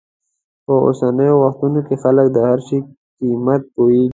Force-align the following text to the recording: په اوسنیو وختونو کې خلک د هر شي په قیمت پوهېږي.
په 0.65 0.73
اوسنیو 0.85 1.35
وختونو 1.43 1.79
کې 1.87 1.95
خلک 2.03 2.27
د 2.31 2.37
هر 2.47 2.59
شي 2.67 2.77
په 2.85 2.91
قیمت 3.19 3.61
پوهېږي. 3.73 4.09